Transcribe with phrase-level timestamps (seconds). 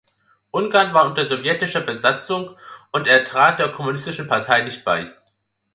[0.51, 2.57] Ungarn war unter sowjetischer Besatzung
[2.91, 5.13] und er trat der Kommunistischen Partei nicht bei.